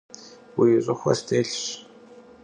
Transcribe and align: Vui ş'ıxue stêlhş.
Vui 0.55 0.71
ş'ıxue 0.85 1.13
stêlhş. 1.19 1.63